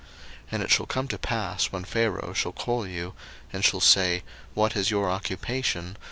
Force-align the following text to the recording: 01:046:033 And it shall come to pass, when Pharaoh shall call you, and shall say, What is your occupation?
01:046:033 0.45 0.53
And 0.53 0.63
it 0.63 0.71
shall 0.71 0.85
come 0.87 1.07
to 1.09 1.17
pass, 1.19 1.65
when 1.67 1.83
Pharaoh 1.83 2.33
shall 2.33 2.51
call 2.53 2.87
you, 2.87 3.13
and 3.53 3.63
shall 3.63 3.79
say, 3.79 4.23
What 4.55 4.75
is 4.75 4.89
your 4.89 5.11
occupation? 5.11 5.95